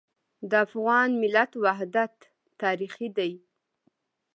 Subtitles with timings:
[0.49, 2.15] د افغان ملت وحدت
[2.61, 3.31] تاریخي دی.